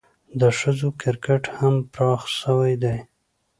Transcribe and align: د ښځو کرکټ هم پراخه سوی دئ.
د 0.39 0.41
ښځو 0.59 0.89
کرکټ 1.01 1.43
هم 1.57 1.75
پراخه 1.93 2.29
سوی 2.41 2.73
دئ. 2.83 2.97